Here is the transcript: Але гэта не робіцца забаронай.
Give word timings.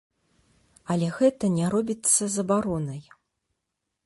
Але 0.93 1.07
гэта 1.19 1.51
не 1.59 1.69
робіцца 1.75 2.21
забаронай. 2.37 3.01